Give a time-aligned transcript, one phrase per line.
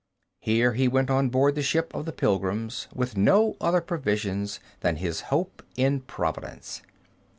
[0.39, 4.47] Here he went on board the ship of the pilgrims, with no other provision
[4.79, 6.81] than his hope in Providence.